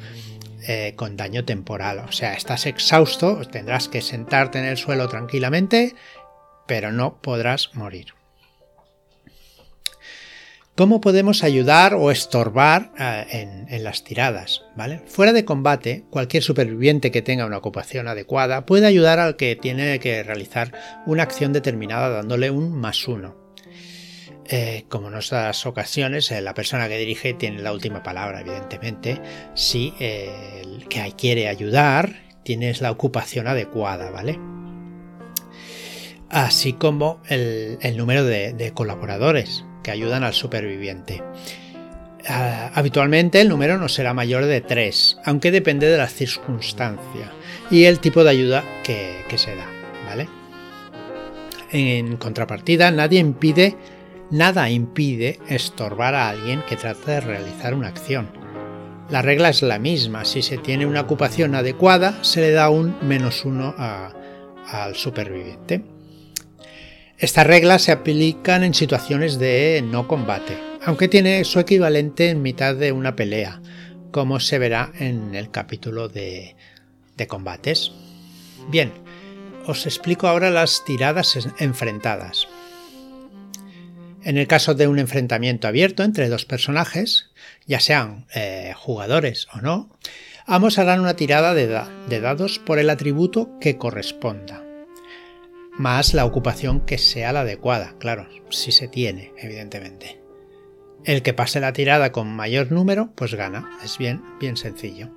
eh, 0.66 0.94
con 0.96 1.16
daño 1.16 1.44
temporal. 1.44 2.00
O 2.00 2.12
sea, 2.12 2.34
estás 2.34 2.66
exhausto, 2.66 3.40
tendrás 3.50 3.88
que 3.88 4.00
sentarte 4.00 4.58
en 4.58 4.64
el 4.64 4.76
suelo 4.76 5.08
tranquilamente, 5.08 5.94
pero 6.66 6.92
no 6.92 7.20
podrás 7.20 7.74
morir. 7.74 8.14
¿Cómo 10.76 11.00
podemos 11.00 11.44
ayudar 11.44 11.94
o 11.94 12.10
estorbar 12.10 12.90
eh, 12.98 13.66
en, 13.68 13.84
las 13.84 14.02
tiradas? 14.02 14.62
¿vale? 14.74 15.02
Fuera 15.06 15.32
de 15.32 15.44
combate, 15.44 16.04
cualquier 16.10 16.42
superviviente 16.42 17.12
que 17.12 17.22
tenga 17.22 17.46
una 17.46 17.58
ocupación 17.58 18.08
adecuada 18.08 18.66
puede 18.66 18.86
ayudar 18.86 19.20
al 19.20 19.36
que 19.36 19.54
tiene 19.54 20.00
que 20.00 20.24
realizar 20.24 20.72
una 21.06 21.22
acción 21.22 21.52
determinada 21.52 22.08
dándole 22.08 22.50
un 22.50 22.72
más 22.72 23.06
uno. 23.06 23.43
Eh, 24.48 24.84
como 24.88 25.08
en 25.08 25.14
otras 25.14 25.64
ocasiones, 25.64 26.30
eh, 26.30 26.40
la 26.42 26.54
persona 26.54 26.88
que 26.88 26.98
dirige 26.98 27.34
tiene 27.34 27.62
la 27.62 27.72
última 27.72 28.02
palabra, 28.02 28.40
evidentemente. 28.40 29.20
Si 29.54 29.94
el 29.98 30.86
que 30.88 31.12
quiere 31.16 31.48
ayudar 31.48 32.24
tienes 32.42 32.82
la 32.82 32.90
ocupación 32.90 33.46
adecuada, 33.46 34.10
¿vale? 34.10 34.38
Así 36.28 36.74
como 36.74 37.22
el, 37.28 37.78
número 37.96 38.24
de 38.24 38.72
colaboradores 38.74 39.64
que 39.82 39.92
ayudan 39.92 40.24
al 40.24 40.34
superviviente. 40.34 41.22
Ah, 42.26 42.70
habitualmente 42.74 43.40
el 43.40 43.50
número 43.50 43.76
no 43.76 43.88
será 43.88 44.14
mayor 44.14 44.46
de 44.46 44.62
3, 44.62 45.18
aunque 45.24 45.50
depende 45.50 45.86
de 45.88 45.98
la 45.98 46.08
circunstancia 46.08 47.30
y 47.70 47.84
el 47.84 48.00
tipo 48.00 48.24
de 48.24 48.30
ayuda 48.30 48.64
que, 48.82 49.22
se 49.36 49.54
da. 49.54 49.66
¿vale? 50.06 50.28
En 51.70 52.16
contrapartida, 52.16 52.90
nadie 52.90 53.20
impide, 53.20 53.76
nada 54.30 54.70
impide 54.70 55.38
estorbar 55.48 56.14
a 56.14 56.28
alguien 56.28 56.62
que 56.68 56.76
trata 56.76 57.12
de 57.12 57.20
realizar 57.20 57.74
una 57.74 57.88
acción. 57.88 58.28
La 59.10 59.22
regla 59.22 59.50
es 59.50 59.62
la 59.62 59.78
misma, 59.78 60.24
si 60.24 60.42
se 60.42 60.56
tiene 60.56 60.86
una 60.86 61.02
ocupación 61.02 61.54
adecuada, 61.54 62.22
se 62.24 62.40
le 62.40 62.50
da 62.52 62.70
un 62.70 62.96
menos 63.02 63.44
uno 63.44 63.74
al 63.76 64.94
superviviente. 64.96 65.84
Estas 67.18 67.46
reglas 67.46 67.82
se 67.82 67.92
aplican 67.92 68.64
en 68.64 68.74
situaciones 68.74 69.38
de 69.38 69.84
no 69.84 70.08
combate, 70.08 70.58
aunque 70.84 71.08
tiene 71.08 71.44
su 71.44 71.60
equivalente 71.60 72.30
en 72.30 72.42
mitad 72.42 72.74
de 72.74 72.92
una 72.92 73.14
pelea, 73.14 73.60
como 74.10 74.40
se 74.40 74.58
verá 74.58 74.90
en 74.98 75.34
el 75.34 75.50
capítulo 75.50 76.08
de, 76.08 76.56
combates. 77.28 77.92
Bien, 78.68 78.92
os 79.66 79.86
explico 79.86 80.28
ahora 80.28 80.50
las 80.50 80.84
tiradas 80.84 81.38
enfrentadas. 81.58 82.48
En 84.24 84.38
el 84.38 84.46
caso 84.46 84.74
de 84.74 84.88
un 84.88 84.98
enfrentamiento 84.98 85.68
abierto 85.68 86.02
entre 86.02 86.28
dos 86.28 86.44
personajes, 86.44 87.30
ya 87.66 87.78
sean 87.78 88.26
eh, 88.34 88.72
jugadores 88.76 89.46
o 89.54 89.60
no, 89.60 89.90
ambos 90.46 90.78
harán 90.78 91.00
una 91.00 91.16
tirada 91.16 91.54
de 91.54 92.20
dados 92.20 92.58
por 92.58 92.78
el 92.78 92.90
atributo 92.90 93.58
que 93.60 93.76
corresponda 93.76 94.64
más 95.76 96.14
la 96.14 96.24
ocupación 96.24 96.80
que 96.80 96.98
sea 96.98 97.32
la 97.32 97.40
adecuada, 97.40 97.94
claro, 97.98 98.28
si 98.50 98.72
se 98.72 98.88
tiene, 98.88 99.32
evidentemente. 99.38 100.20
El 101.04 101.22
que 101.22 101.34
pase 101.34 101.60
la 101.60 101.72
tirada 101.72 102.12
con 102.12 102.28
mayor 102.28 102.72
número, 102.72 103.10
pues 103.14 103.34
gana, 103.34 103.78
es 103.84 103.98
bien, 103.98 104.22
bien 104.40 104.56
sencillo. 104.56 105.10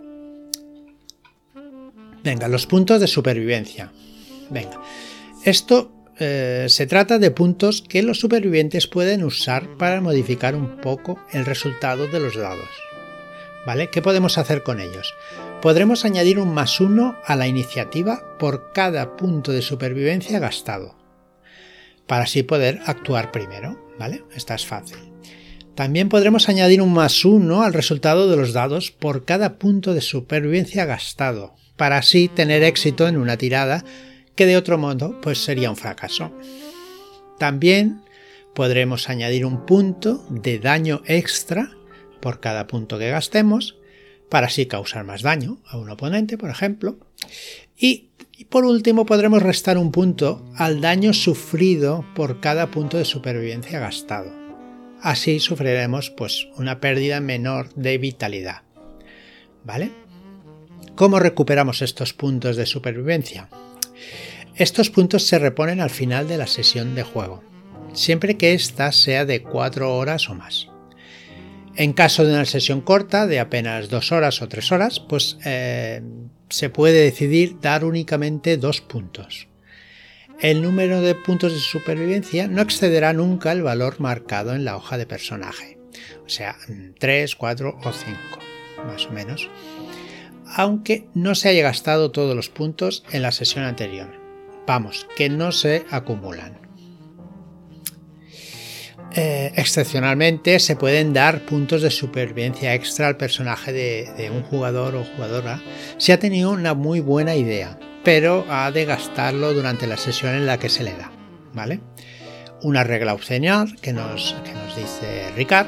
Venga, 2.24 2.48
los 2.48 2.66
puntos 2.66 3.00
de 3.00 3.08
supervivencia. 3.08 3.92
Venga, 4.50 4.82
esto 5.46 5.92
eh, 6.20 6.66
se 6.70 6.88
trata 6.88 7.20
de 7.20 7.32
puntos 7.32 7.82
que 7.82 8.04
los 8.04 8.20
supervivientes 8.20 8.88
pueden 8.88 9.24
usar 9.24 9.78
para 9.78 10.02
modificar 10.02 10.56
un 10.56 10.78
poco 10.78 11.20
el 11.32 11.46
resultado 11.46 12.08
de 12.08 12.20
los 12.20 12.36
dados. 12.36 12.70
¿Vale? 13.66 13.90
¿Qué 13.90 14.02
podemos 14.02 14.38
hacer 14.38 14.64
con 14.64 14.80
ellos? 14.80 15.14
podremos 15.62 16.06
añadir 16.06 16.40
un 16.40 16.54
más 16.54 16.80
uno 16.80 17.16
a 17.26 17.36
la 17.36 17.48
iniciativa 17.48 18.38
por 18.38 18.72
cada 18.74 19.16
punto 19.16 19.52
de 19.52 19.62
supervivencia 19.62 20.40
gastado, 20.40 20.96
para 22.06 22.24
así 22.24 22.44
poder 22.44 22.80
actuar 22.86 23.32
primero, 23.32 23.92
¿vale? 23.98 24.24
Esta 24.36 24.56
es 24.56 24.66
fácil. 24.66 24.98
También 25.76 26.10
podremos 26.10 26.50
añadir 26.50 26.82
un 26.82 26.94
más 26.94 27.24
uno 27.24 27.64
al 27.64 27.74
resultado 27.74 28.30
de 28.30 28.38
los 28.38 28.54
dados 28.54 28.92
por 28.92 29.26
cada 29.26 29.58
punto 29.58 29.94
de 29.94 30.02
supervivencia 30.02 30.86
gastado, 30.86 31.56
para 31.76 31.98
así 31.98 32.28
tener 32.28 32.64
éxito 32.64 33.08
en 33.08 33.18
una 33.18 33.38
tirada 33.38 33.84
que 34.38 34.46
de 34.46 34.56
otro 34.56 34.78
modo 34.78 35.20
pues 35.20 35.44
sería 35.44 35.70
un 35.70 35.76
fracaso. 35.76 36.32
También 37.38 38.02
podremos 38.54 39.10
añadir 39.10 39.46
un 39.46 39.66
punto 39.66 40.26
de 40.30 40.60
daño 40.60 41.02
extra 41.06 41.72
por 42.22 42.40
cada 42.40 42.68
punto 42.68 42.98
que 42.98 43.10
gastemos 43.10 43.76
para 44.30 44.48
así 44.48 44.66
causar 44.66 45.04
más 45.04 45.22
daño 45.22 45.60
a 45.68 45.78
un 45.78 45.90
oponente, 45.90 46.38
por 46.38 46.50
ejemplo. 46.50 46.98
Y, 47.78 48.10
por 48.50 48.66
último 48.66 49.06
podremos 49.08 49.42
restar 49.42 49.80
un 49.80 49.92
punto 49.92 50.46
al 50.56 50.80
daño 50.80 51.12
sufrido 51.12 52.06
por 52.16 52.40
cada 52.40 52.70
punto 52.70 52.98
de 52.98 53.06
supervivencia 53.06 53.80
gastado. 53.80 54.32
Así 55.02 55.40
sufriremos 55.40 56.12
pues 56.12 56.48
una 56.56 56.80
pérdida 56.80 57.20
menor 57.20 57.74
de 57.74 57.98
vitalidad. 57.98 58.62
¿Vale? 59.64 59.92
¿Cómo 60.96 61.20
recuperamos 61.20 61.82
estos 61.82 62.14
puntos 62.14 62.56
de 62.58 62.68
supervivencia? 62.68 63.50
Estos 64.58 64.90
puntos 64.90 65.28
se 65.28 65.38
reponen 65.38 65.82
al 65.82 65.92
final 65.92 66.28
de 66.28 66.40
la 66.40 66.48
sesión 66.48 66.96
de 66.96 67.04
juego, 67.04 67.44
siempre 67.94 68.38
que 68.38 68.56
ésta 68.56 68.92
sea 68.92 69.24
de 69.24 69.44
4 69.44 69.96
horas 69.96 70.30
o 70.30 70.34
más. 70.34 70.70
En 71.76 71.94
caso 71.94 72.26
de 72.26 72.34
una 72.34 72.46
sesión 72.46 72.82
corta, 72.82 73.28
de 73.28 73.40
apenas 73.40 73.90
dos 73.90 74.12
horas 74.12 74.42
o 74.42 74.48
tres 74.48 74.72
horas, 74.72 75.00
pues 75.00 75.38
eh, 75.46 76.02
se 76.50 76.72
puede 76.72 77.04
decidir 77.04 77.60
dar 77.62 77.86
únicamente 77.86 78.58
dos 78.58 78.82
puntos. 78.82 79.48
el 80.40 80.64
número 80.64 81.02
de 81.02 81.14
puntos 81.14 81.54
de 81.54 81.60
supervivencia 81.60 82.48
no 82.48 82.64
excederá 82.64 83.14
nunca 83.14 83.52
el 83.52 83.62
valor 83.62 84.00
marcado 84.00 84.56
en 84.56 84.66
la 84.66 84.76
hoja 84.76 84.98
de 84.98 85.06
personaje, 85.06 85.78
o 86.26 86.30
sea, 86.30 86.56
3, 86.98 87.36
4 87.36 87.78
o 87.84 87.92
5, 87.92 88.20
más 88.88 89.06
o 89.06 89.12
menos, 89.12 89.50
aunque 90.56 91.08
no 91.14 91.36
se 91.36 91.50
haya 91.50 91.62
gastado 91.62 92.10
todos 92.10 92.36
los 92.36 92.50
puntos 92.50 93.04
en 93.12 93.22
la 93.22 93.32
sesión 93.32 93.64
anterior. 93.64 94.17
Vamos, 94.68 95.08
que 95.16 95.30
no 95.30 95.54
se 95.54 95.86
acumulan. 95.90 96.60
Eh, 99.16 99.54
excepcionalmente 99.56 100.60
se 100.60 100.76
pueden 100.76 101.14
dar 101.14 101.46
puntos 101.46 101.82
de 101.82 101.90
supervivencia 101.90 102.76
extra 102.76 103.08
al 103.08 103.16
personaje 103.16 103.72
de, 103.72 104.30
un 104.30 104.44
jugador 104.44 104.96
o 104.96 105.06
jugadora 105.06 105.62
si 105.98 106.12
ha 106.12 106.20
tenido 106.20 106.52
una 106.52 106.74
muy 106.74 107.00
buena 107.00 107.36
idea, 107.36 107.80
pero 108.04 108.46
ha 108.50 108.70
de 108.72 108.84
gastarlo 108.84 109.54
durante 109.54 109.88
la 109.88 109.98
sesión 109.98 110.36
en 110.36 110.46
la 110.46 110.60
que 110.60 110.70
se 110.70 110.84
le 110.84 110.92
da. 110.92 111.12
¿Vale? 111.54 111.80
Una 112.62 112.84
regla 112.84 113.14
opcional 113.14 113.76
que 113.82 113.94
nos, 113.94 114.36
nos 114.54 114.76
dice 114.76 115.32
Ricard 115.36 115.68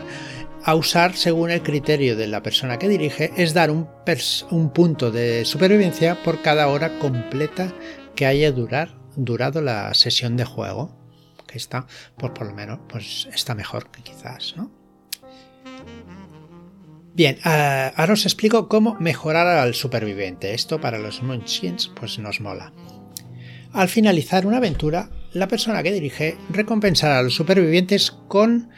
a 0.64 0.76
usar 0.76 1.16
según 1.16 1.52
el 1.52 1.64
criterio 1.64 2.18
de 2.18 2.28
la 2.28 2.44
persona 2.44 2.78
que 2.78 2.90
dirige 2.90 3.32
es 3.38 3.54
dar 3.54 3.72
un, 3.72 3.88
un 4.52 4.70
punto 4.72 5.10
de 5.10 5.46
supervivencia 5.46 6.22
por 6.22 6.42
cada 6.42 6.68
hora 6.68 7.00
completa 7.00 7.74
que 8.16 8.26
haya 8.26 8.52
durar, 8.52 8.98
durado 9.16 9.62
la 9.62 9.94
sesión 9.94 10.38
de 10.38 10.46
juego 10.46 10.98
que 11.48 11.58
está, 11.58 11.88
pues 12.18 12.32
por 12.34 12.48
lo 12.48 12.54
menos 12.54 12.80
pues 12.88 13.28
está 13.34 13.56
mejor 13.56 13.90
que 13.90 14.02
quizás, 14.04 14.54
¿no? 14.56 14.72
Bien, 17.14 17.38
eh, 17.44 17.92
ahora 17.96 18.14
os 18.14 18.26
explico 18.26 18.70
cómo 18.70 18.96
mejorar 19.00 19.48
al 19.48 19.74
superviviente. 19.74 20.54
Esto 20.54 20.80
para 20.80 21.00
los 21.00 21.22
Munchkins 21.22 21.92
pues 22.00 22.20
nos 22.20 22.40
mola. 22.40 22.72
Al 23.74 23.90
finalizar 23.90 24.46
una 24.46 24.58
aventura, 24.58 25.10
la 25.34 25.48
persona 25.48 25.84
que 25.84 25.92
dirige 25.92 26.38
recompensará 26.50 27.20
a 27.20 27.24
los 27.24 27.36
supervivientes 27.36 28.12
con, 28.12 28.70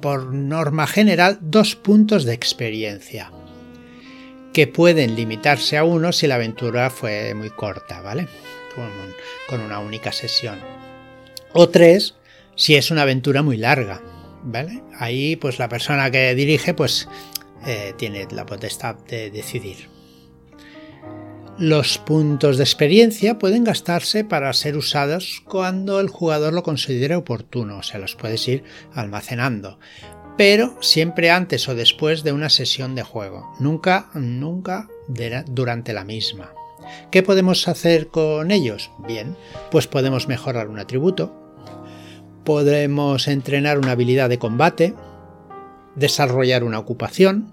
por 0.00 0.32
norma 0.32 0.86
general, 0.86 1.38
dos 1.42 1.74
puntos 1.74 2.24
de 2.24 2.32
experiencia, 2.32 3.32
que 4.56 4.66
pueden 4.66 5.16
limitarse 5.16 5.76
a 5.76 5.84
uno 5.84 6.12
si 6.12 6.26
la 6.26 6.36
aventura 6.36 6.88
fue 6.88 7.34
muy 7.34 7.50
corta, 7.50 8.00
¿vale? 8.00 8.26
con 9.50 9.60
una 9.60 9.80
única 9.80 10.12
sesión 10.12 10.58
o 11.52 11.68
tres 11.68 12.14
si 12.54 12.74
es 12.74 12.90
una 12.90 13.02
aventura 13.02 13.42
muy 13.42 13.58
larga. 13.58 14.00
¿vale? 14.44 14.82
Ahí 14.98 15.36
pues 15.36 15.58
la 15.58 15.68
persona 15.68 16.10
que 16.10 16.34
dirige 16.34 16.72
pues 16.72 17.06
eh, 17.66 17.92
tiene 17.98 18.26
la 18.30 18.46
potestad 18.46 18.96
de 18.96 19.30
decidir. 19.30 19.90
Los 21.58 21.98
puntos 21.98 22.56
de 22.56 22.64
experiencia 22.64 23.38
pueden 23.38 23.64
gastarse 23.64 24.24
para 24.24 24.50
ser 24.54 24.78
usados 24.78 25.42
cuando 25.44 26.00
el 26.00 26.08
jugador 26.08 26.54
lo 26.54 26.62
considere 26.62 27.14
oportuno, 27.14 27.78
o 27.78 27.82
sea, 27.82 27.98
los 27.98 28.14
puedes 28.14 28.46
ir 28.48 28.62
almacenando, 28.94 29.78
pero 30.36 30.76
siempre 30.80 31.30
antes 31.30 31.68
o 31.68 31.74
después 31.74 32.22
de 32.22 32.32
una 32.32 32.50
sesión 32.50 32.94
de 32.94 33.02
juego, 33.02 33.54
nunca, 33.58 34.10
nunca 34.14 34.88
durante 35.46 35.92
la 35.92 36.04
misma. 36.04 36.52
¿Qué 37.10 37.22
podemos 37.22 37.66
hacer 37.68 38.08
con 38.08 38.50
ellos? 38.50 38.90
Bien, 39.06 39.36
pues 39.70 39.86
podemos 39.86 40.28
mejorar 40.28 40.68
un 40.68 40.78
atributo, 40.78 41.34
podremos 42.44 43.28
entrenar 43.28 43.78
una 43.78 43.92
habilidad 43.92 44.28
de 44.28 44.38
combate, 44.38 44.94
desarrollar 45.94 46.64
una 46.64 46.78
ocupación, 46.78 47.52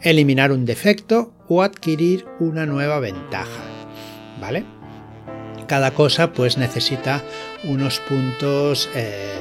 eliminar 0.00 0.50
un 0.50 0.64
defecto 0.64 1.32
o 1.48 1.62
adquirir 1.62 2.26
una 2.40 2.66
nueva 2.66 2.98
ventaja. 3.00 3.62
¿Vale? 4.40 4.64
Cada 5.68 5.92
cosa 5.92 6.32
pues 6.32 6.58
necesita 6.58 7.22
unos 7.64 8.00
puntos... 8.00 8.90
Eh, 8.94 9.40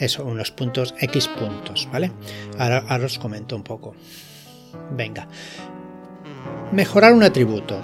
eso, 0.00 0.24
unos 0.24 0.50
puntos 0.50 0.94
X 1.00 1.28
puntos, 1.28 1.88
¿vale? 1.92 2.12
Ahora, 2.58 3.04
os 3.04 3.18
comento 3.18 3.56
un 3.56 3.62
poco. 3.62 3.94
Venga. 4.96 5.28
Mejorar 6.72 7.12
un 7.14 7.22
atributo. 7.22 7.80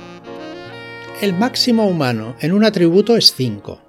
El 1.20 1.34
máximo 1.34 1.86
humano 1.86 2.36
en 2.40 2.52
un 2.52 2.64
atributo 2.64 3.16
es 3.16 3.34
5 3.34 3.80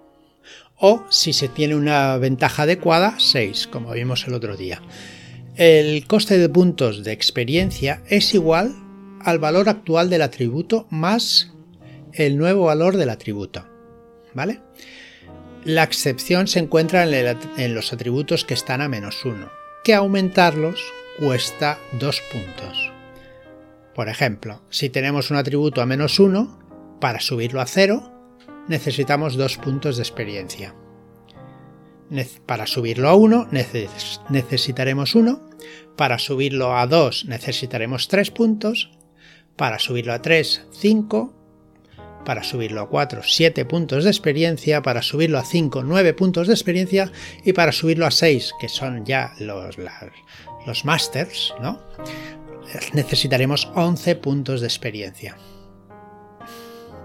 o 0.78 1.04
si 1.10 1.34
se 1.34 1.48
tiene 1.48 1.76
una 1.76 2.18
ventaja 2.18 2.64
adecuada, 2.64 3.16
6, 3.18 3.68
como 3.68 3.92
vimos 3.92 4.28
el 4.28 4.34
otro 4.34 4.58
día. 4.58 4.82
El 5.56 6.06
coste 6.06 6.38
de 6.38 6.50
puntos 6.50 7.04
de 7.04 7.14
experiencia 7.14 8.04
es 8.08 8.34
igual 8.34 8.76
al 9.22 9.40
valor 9.40 9.70
actual 9.70 10.10
del 10.10 10.22
atributo 10.22 10.86
más 10.90 11.54
el 12.14 12.38
nuevo 12.38 12.66
valor 12.66 12.98
del 12.98 13.10
atributo. 13.10 13.66
¿Vale? 14.34 14.62
La 15.66 15.82
excepción 15.82 16.48
se 16.48 16.60
encuentra 16.60 17.06
en, 17.06 17.74
los 17.74 17.92
atributos 17.92 18.46
que 18.46 18.54
están 18.54 18.82
a 18.82 18.88
menos 18.88 19.26
1, 19.26 19.50
que 19.84 19.96
aumentarlos 19.96 20.80
cuesta 21.18 21.80
2 22.00 22.22
puntos. 22.32 22.92
Por 23.96 24.08
ejemplo, 24.08 24.62
si 24.70 24.92
tenemos 24.92 25.32
un 25.32 25.38
atributo 25.38 25.82
a 25.82 25.88
menos 25.88 26.20
1, 26.20 26.98
para 27.02 27.20
subirlo 27.20 27.62
a 27.62 27.66
0 27.66 28.12
necesitamos 28.68 29.38
dos 29.38 29.58
puntos 29.58 29.98
de 29.98 30.04
experiencia. 30.04 30.76
Para 32.46 32.68
subirlo 32.68 33.10
a 33.10 33.16
1 33.16 33.50
necesitaremos 34.30 35.16
1, 35.16 35.50
para 35.96 36.20
subirlo 36.20 36.78
a 36.78 36.86
2 36.86 37.26
necesitaremos 37.26 38.08
3 38.08 38.30
puntos, 38.30 38.92
para 39.56 39.80
subirlo 39.80 40.14
a 40.14 40.22
3 40.22 40.68
5, 40.74 41.35
para 42.26 42.44
subirlo 42.44 42.82
a 42.82 42.90
4 42.90 43.22
7 43.24 43.66
puntos 43.66 44.04
de 44.04 44.10
experiencia, 44.10 44.82
para 44.82 45.02
subirlo 45.02 45.38
a 45.38 45.46
5 45.46 45.84
9 45.84 46.14
puntos 46.14 46.48
de 46.48 46.54
experiencia 46.54 47.12
y 47.44 47.54
para 47.54 47.72
subirlo 47.72 48.06
a 48.06 48.12
6, 48.12 48.54
que 48.60 48.68
son 48.68 49.06
ya 49.06 49.34
los, 49.40 49.78
los 50.66 50.86
masters, 50.86 51.54
¿no? 51.62 51.80
necesitaremos 52.94 53.70
11 53.76 54.16
puntos 54.16 54.62
de 54.62 54.68
experiencia. 54.68 55.38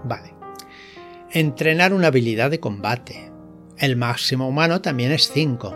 Vale. 0.03 0.33
Entrenar 1.31 1.93
una 1.93 2.07
habilidad 2.07 2.51
de 2.51 2.59
combate. 2.59 3.31
El 3.77 3.95
máximo 3.95 4.47
humano 4.47 4.81
también 4.81 5.11
es 5.11 5.31
5. 5.31 5.75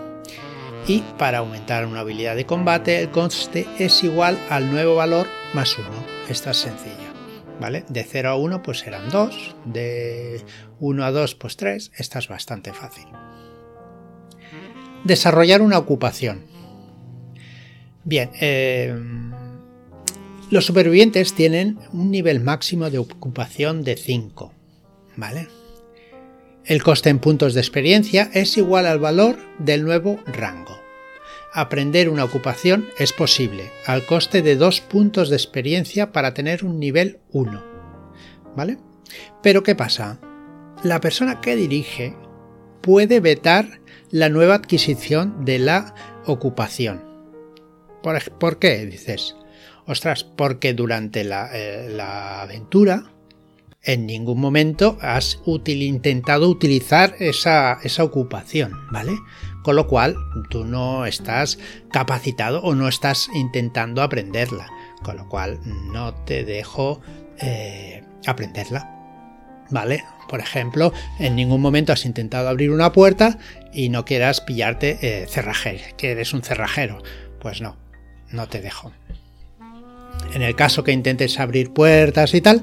Y 0.88 1.00
para 1.18 1.40
aumentar 1.40 1.86
una 1.86 2.02
habilidad 2.02 2.36
de 2.36 2.46
combate, 2.46 3.00
el 3.00 3.10
coste 3.10 3.68
es 3.80 4.04
igual 4.04 4.38
al 4.50 4.72
nuevo 4.72 4.96
valor 4.96 5.28
más 5.54 5.78
1. 5.78 5.88
Esta 6.30 6.52
es 6.52 6.58
sencilla. 6.58 7.15
¿Vale? 7.60 7.86
De 7.88 8.04
0 8.04 8.30
a 8.30 8.36
1 8.36 8.62
pues 8.64 8.80
serán 8.80 9.10
2, 9.10 9.56
de 9.66 10.42
1 10.80 11.06
a 11.06 11.12
2 11.12 11.36
pues 11.36 11.56
3, 11.56 11.92
esta 11.98 12.20
es 12.20 12.28
bastante 12.28 12.74
fácil. 12.74 13.06
Desarrollar 15.04 15.62
una 15.62 15.78
ocupación. 15.78 16.46
Bien, 18.04 18.32
eh, 18.42 18.94
los 20.52 20.66
supervivientes 20.66 21.34
tienen 21.34 21.80
un 21.94 22.12
nivel 22.12 22.40
máximo 22.42 22.90
de 22.90 22.98
ocupación 22.98 23.84
de 23.84 23.96
5. 23.96 24.52
¿vale? 25.16 25.48
El 26.66 26.84
coste 26.84 27.10
en 27.10 27.20
puntos 27.20 27.54
de 27.54 27.62
experiencia 27.62 28.30
es 28.34 28.58
igual 28.58 28.86
al 28.86 29.00
valor 29.00 29.38
del 29.60 29.84
nuevo 29.84 30.20
rango. 30.26 30.80
Aprender 31.58 32.10
una 32.10 32.26
ocupación 32.26 32.90
es 32.98 33.14
posible 33.14 33.72
al 33.86 34.06
coste 34.06 34.42
de 34.42 34.58
dos 34.58 34.82
puntos 34.82 35.30
de 35.30 35.38
experiencia 35.38 36.12
para 36.12 36.34
tener 36.34 36.66
un 36.66 36.82
nivel 36.82 37.20
1. 37.32 37.64
¿Vale? 38.58 38.78
Pero 39.42 39.64
¿qué 39.64 39.74
pasa? 39.74 40.20
La 40.84 41.00
persona 41.00 41.40
que 41.40 41.56
dirige 41.56 42.14
puede 42.82 43.22
vetar 43.22 43.80
la 44.12 44.28
nueva 44.28 44.56
adquisición 44.56 45.46
de 45.46 45.60
la 45.60 45.96
ocupación. 46.26 47.02
¿Por, 48.04 48.60
qué? 48.60 48.86
Dices. 48.86 49.38
Ostras, 49.86 50.26
porque 50.26 50.74
durante 50.74 51.24
la, 51.24 51.52
eh, 51.54 51.88
la 51.90 52.42
aventura 52.42 53.16
en 53.86 54.06
ningún 54.06 54.40
momento 54.42 54.98
has 55.00 55.40
intentado 55.46 56.50
utilizar 56.50 57.16
esa, 57.20 57.80
ocupación, 58.00 58.74
¿vale? 58.92 59.14
Con 59.66 59.78
lo 59.78 59.88
cual 59.88 60.16
tú 60.52 60.64
no 60.64 61.08
estás 61.08 61.58
capacitado 61.92 62.62
o 62.62 62.76
no 62.76 62.88
estás 62.88 63.30
intentando 63.34 64.04
aprenderla, 64.04 64.68
con 65.02 65.18
lo 65.18 65.28
cual 65.28 65.60
no 65.92 66.14
te 66.14 66.46
dejo 66.46 67.02
eh, 67.40 68.04
aprenderla, 68.28 68.88
¿vale? 69.72 70.04
Por 70.30 70.40
ejemplo, 70.40 70.94
en 71.18 71.36
ningún 71.36 71.62
momento 71.62 71.94
has 71.94 72.06
intentado 72.06 72.48
abrir 72.48 72.70
una 72.70 72.92
puerta 72.92 73.40
y 73.74 73.90
no 73.90 74.06
quieras 74.06 74.40
pillarte 74.40 75.00
eh, 75.02 75.28
que 75.98 76.12
eres 76.12 76.36
un 76.36 76.44
cerrajero. 76.44 77.02
Pues 77.40 77.60
no, 77.60 77.76
no 78.30 78.48
te 78.48 78.62
dejo. 78.62 78.92
En 80.36 80.44
el 80.44 80.56
caso 80.56 80.84
que 80.84 80.92
intentes 80.92 81.40
abrir 81.40 81.74
puertas 81.74 82.36
y 82.36 82.42
tal, 82.42 82.62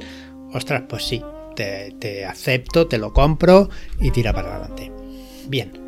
ostras, 0.53 0.85
pues 0.89 1.03
sí, 1.03 1.21
te, 1.57 2.25
acepto, 2.25 2.87
te 2.87 2.99
lo 2.99 3.13
compro 3.13 3.71
y 3.99 4.13
tira 4.13 4.33
para 4.33 4.55
adelante. 4.55 4.93
Bien. 5.49 5.82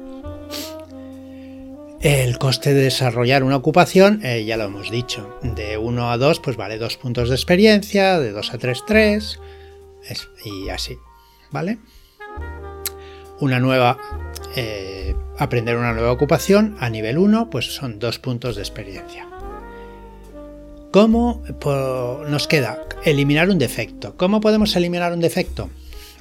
El 2.05 2.37
coste 2.37 2.75
de 2.75 2.83
desarrollar 2.83 3.43
una 3.45 3.57
ocupación, 3.57 4.21
eh, 4.23 4.45
ya 4.45 4.59
lo 4.59 4.65
hemos 4.65 4.91
dicho, 4.91 5.39
de 5.43 5.79
1 5.79 6.11
a 6.11 6.19
2 6.19 6.41
pues 6.41 6.55
vale 6.55 6.77
2 6.77 6.99
puntos 6.99 7.31
de 7.31 7.35
experiencia, 7.35 8.21
de 8.21 8.31
2 8.31 8.53
a 8.53 8.59
3 8.59 8.85
3 8.87 9.41
y 10.45 10.69
así, 10.69 10.99
¿vale? 11.51 11.79
Una 13.41 13.59
nueva 13.59 13.97
eh, 14.55 15.17
aprender 15.39 15.79
una 15.79 15.95
nueva 15.95 16.13
ocupación 16.13 16.77
a 16.79 16.91
nivel 16.91 17.17
1, 17.17 17.49
pues 17.49 17.75
son 17.75 17.99
dos 17.99 18.19
puntos 18.19 18.57
de 18.57 18.61
experiencia. 18.61 19.27
¿Cómo 20.91 21.43
nos 22.29 22.47
queda? 22.47 22.83
Eliminar 23.05 23.49
un 23.49 23.57
defecto. 23.57 24.15
¿Cómo 24.19 24.43
podemos 24.43 24.77
eliminar 24.77 25.15
un 25.15 25.21
defecto? 25.21 25.71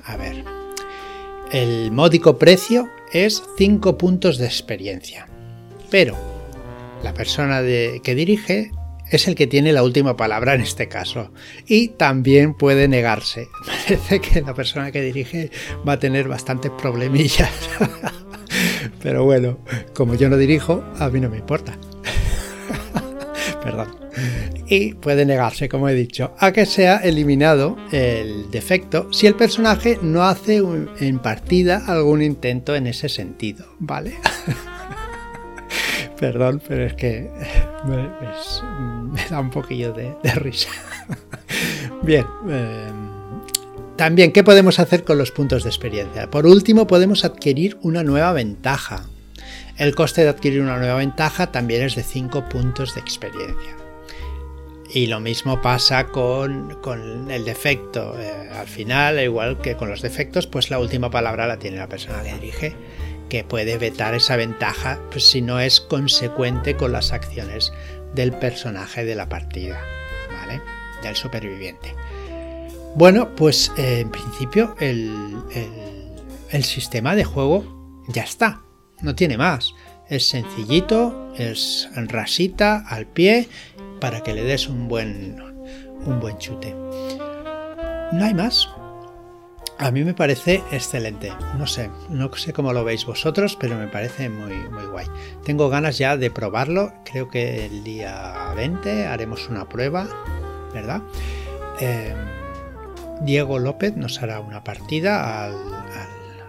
A 0.05 0.15
ver, 0.15 0.45
el 1.51 1.91
módico 1.91 2.39
precio 2.39 2.87
es 3.11 3.43
5 3.57 3.97
puntos 3.97 4.37
de 4.37 4.45
experiencia. 4.45 5.27
Pero 5.93 6.17
la 7.03 7.13
persona 7.13 7.62
que 7.62 8.15
dirige 8.15 8.71
es 9.12 9.27
el 9.27 9.36
que 9.36 9.45
tiene 9.45 9.71
la 9.73 9.84
última 9.84 10.17
palabra 10.17 10.56
en 10.56 10.62
este 10.62 10.88
caso. 10.88 11.32
Y 11.67 11.89
también 11.89 12.56
puede 12.56 12.88
negarse. 12.88 13.47
Parece 13.67 14.19
que 14.19 14.41
la 14.41 14.56
persona 14.56 14.91
que 14.91 15.03
dirige 15.03 15.51
va 15.88 15.93
a 15.93 15.99
tener 15.99 16.27
bastantes 16.27 16.71
problemillas. 16.71 17.51
Pero 19.03 19.23
bueno, 19.23 19.60
como 19.93 20.15
yo 20.15 20.29
no 20.29 20.38
dirijo, 20.38 20.84
a 20.97 21.12
mí 21.12 21.19
no 21.19 21.29
me 21.29 21.38
importa. 21.38 21.77
Perdón. 23.63 23.95
Y 24.65 24.95
puede 24.95 25.27
negarse, 25.27 25.69
como 25.69 25.89
he 25.89 25.93
dicho, 25.93 26.34
a 26.39 26.53
que 26.53 26.65
sea 26.65 26.97
eliminado 26.97 27.77
el 27.91 28.49
defecto 28.49 29.13
si 29.13 29.27
el 29.27 29.36
personaje 29.36 29.99
no 30.01 30.23
hace 30.23 30.60
en 30.99 31.19
partida 31.19 31.84
algún 31.86 32.23
intento 32.23 32.75
en 32.75 32.88
ese 32.88 33.10
sentido, 33.10 33.67
¿vale? 33.77 34.15
Perdón, 36.23 36.62
pero 36.65 36.86
es 36.86 36.93
que 36.93 37.29
me, 37.86 39.27
da 39.29 39.41
un 39.41 39.49
poquillo 39.49 39.91
de, 39.91 40.15
risa. 40.36 40.69
Bien. 42.01 42.25
Em, 42.47 43.41
también, 43.97 44.31
¿qué 44.31 44.41
podemos 44.41 44.79
hacer 44.79 45.03
con 45.03 45.17
los 45.17 45.31
puntos 45.31 45.63
de 45.63 45.69
experiencia? 45.69 46.31
Por 46.31 46.47
último, 46.47 46.88
podemos 46.88 47.25
adquirir 47.25 47.77
una 47.81 48.03
nueva 48.03 48.31
ventaja. 48.31 49.03
El 49.77 49.95
coste 49.95 50.21
de 50.23 50.29
adquirir 50.29 50.62
una 50.62 50.77
nueva 50.77 50.95
ventaja 50.95 51.51
también 51.51 51.81
es 51.81 51.95
de 51.95 52.03
5 52.03 52.47
puntos 52.47 52.95
de 52.95 53.01
experiencia. 53.01 53.75
Y 54.93 55.07
lo 55.07 55.19
mismo 55.19 55.62
pasa 55.62 56.05
con, 56.05 56.77
el 57.29 57.43
defecto. 57.43 58.15
Eh, 58.17 58.49
al 58.57 58.67
final, 58.67 59.19
igual 59.19 59.59
que 59.59 59.75
con 59.75 59.89
los 59.89 60.01
defectos, 60.01 60.47
pues 60.47 60.69
la 60.69 60.79
última 60.79 61.12
palabra 61.12 61.47
la 61.47 61.59
tiene 61.59 61.75
la 61.75 61.89
persona 61.89 62.23
que 62.23 62.33
dirige, 62.36 62.75
que 63.29 63.43
puede 63.43 63.77
vetar 63.77 64.13
esa 64.13 64.36
ventaja 64.36 64.99
pues, 65.12 65.29
si 65.29 65.41
no 65.41 65.59
es 65.59 65.81
consecuente 65.81 66.75
con 66.75 66.91
las 66.91 67.13
acciones 67.13 67.71
del 68.13 68.31
personaje 68.33 69.05
de 69.05 69.15
la 69.15 69.29
partida, 69.29 69.81
¿vale? 70.31 70.62
Del 71.01 71.15
superviviente. 71.15 71.95
Bueno, 72.95 73.36
pues 73.36 73.71
eh, 73.75 74.01
en 74.01 74.12
principio 74.12 74.75
el, 74.79 75.33
sistema 76.62 77.15
de 77.15 77.23
juego 77.23 78.03
ya 78.07 78.23
está, 78.23 78.62
no 79.01 79.15
tiene 79.15 79.38
más. 79.38 79.73
Es 80.09 80.27
sencillito, 80.27 81.33
es 81.36 81.89
rasita, 81.95 82.86
al 82.88 83.07
pie, 83.07 83.49
para 83.99 84.21
que 84.21 84.33
le 84.33 84.43
des 84.43 84.67
un 84.67 84.88
buen, 84.88 85.41
un 86.05 86.19
buen 86.19 86.38
chute. 86.38 86.75
No 88.12 88.23
hay 88.23 88.33
más. 88.36 88.69
A 89.77 89.91
mí 89.91 90.03
me 90.03 90.13
parece 90.13 90.62
excelente. 90.71 91.31
No 91.57 91.67
sé, 91.67 91.89
no 92.09 92.33
sé 92.36 92.53
cómo 92.53 92.73
lo 92.73 92.83
veis 92.83 93.05
vosotros, 93.05 93.57
pero 93.59 93.75
me 93.75 93.88
parece 93.88 94.29
muy, 94.29 94.55
muy 94.69 94.86
guay. 94.86 95.07
Tengo 95.43 95.69
ganas 95.69 95.97
ya 95.97 96.15
de 96.15 96.31
probarlo. 96.31 96.93
Creo 97.05 97.29
que 97.29 97.65
el 97.65 97.83
día 97.83 98.53
20 98.55 99.07
haremos 99.07 99.49
una 99.49 99.67
prueba, 99.67 100.07
¿verdad? 100.73 101.01
Eh, 101.79 102.13
Diego 103.21 103.59
López 103.59 103.95
nos 103.95 104.21
hará 104.21 104.39
una 104.39 104.63
partida 104.63 105.45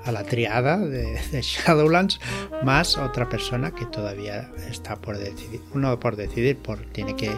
a 0.05 0.13
la 0.13 0.25
triada 0.25 0.79
de, 0.79 1.19
Shadowlands 1.43 2.21
más 2.63 2.97
otra 2.97 3.29
persona 3.29 3.73
que 3.73 3.87
todavía 3.87 4.51
está 4.71 4.97
por 4.97 5.19
decidir, 5.19 5.63
no 5.73 5.99
por 5.99 6.17
decidir, 6.17 6.59
por, 6.59 6.81
tiene 6.93 7.17
que, 7.17 7.31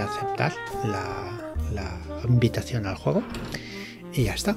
aceptar 0.00 0.52
la, 0.84 1.90
invitación 2.26 2.86
al 2.86 2.96
juego 2.96 3.22
y 4.14 4.24
ya 4.24 4.34
está. 4.34 4.56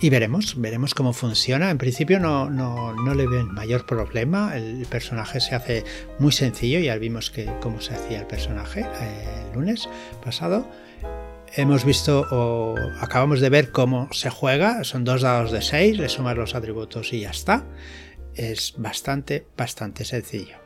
Y 0.00 0.10
veremos, 0.10 0.60
veremos 0.60 0.94
cómo 0.94 1.12
funciona. 1.12 1.70
En 1.70 1.78
principio 1.78 2.20
no, 2.20 2.48
no, 2.48 2.92
no, 2.92 3.14
le 3.14 3.26
veo 3.26 3.40
el 3.40 3.48
mayor 3.48 3.84
problema. 3.84 4.56
El 4.56 4.86
personaje 4.86 5.40
se 5.40 5.56
hace 5.56 5.84
muy 6.20 6.30
sencillo. 6.30 6.78
Ya 6.78 6.96
vimos 6.96 7.30
que 7.30 7.50
cómo 7.60 7.80
se 7.80 7.94
hacía 7.94 8.20
el 8.20 8.26
personaje 8.26 8.86
eh, 9.00 9.44
el 9.48 9.54
lunes 9.54 9.88
pasado 10.24 10.68
hemos 11.54 11.84
visto 11.84 12.26
o 12.30 12.74
acabamos 13.00 13.40
de 13.40 13.50
ver 13.50 13.72
cómo 13.72 14.08
se 14.12 14.30
juega. 14.30 14.84
Son 14.84 15.04
dos 15.04 15.22
dados 15.22 15.50
de 15.52 15.62
6, 15.62 15.98
le 15.98 16.08
sumas 16.08 16.36
los 16.36 16.54
atributos 16.54 17.12
y 17.12 17.20
ya 17.20 17.30
está. 17.30 17.64
Es 18.34 18.74
bastante, 18.76 19.46
bastante 19.56 20.04
sencillo. 20.04 20.56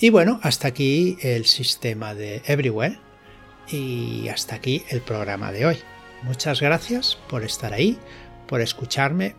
Y 0.00 0.10
bueno, 0.10 0.38
hasta 0.42 0.68
aquí 0.68 1.18
el 1.22 1.44
sistema 1.46 2.14
de 2.14 2.42
Everywhere 2.46 2.98
y 3.68 4.28
hasta 4.28 4.56
aquí 4.56 4.84
el 4.90 5.00
programa 5.00 5.52
de 5.52 5.66
hoy. 5.66 5.78
Muchas 6.22 6.60
gracias 6.60 7.16
por 7.28 7.44
estar 7.44 7.72
ahí, 7.72 7.98
por 8.46 8.60
escucharme 8.60 9.34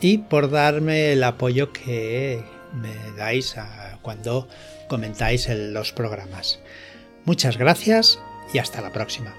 y 0.00 0.18
por 0.18 0.50
darme 0.50 1.12
el 1.12 1.24
apoyo 1.24 1.72
que 1.72 2.44
me 2.72 2.94
dais 3.16 3.56
cuando 4.02 4.48
comentáis 4.88 5.48
en 5.48 5.72
los 5.72 5.92
programas. 5.92 6.60
Muchas 7.24 7.56
gracias 7.56 8.18
y 8.52 8.58
hasta 8.58 8.80
la 8.80 8.92
próxima. 8.92 9.34